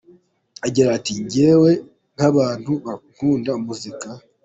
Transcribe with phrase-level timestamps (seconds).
[0.67, 1.71] Agira ati “…Njyewe
[2.15, 4.07] nk’abantu bakunda umuziki